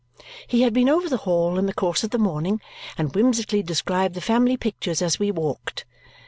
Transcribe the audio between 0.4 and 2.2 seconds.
He had been over the Hall in the course of the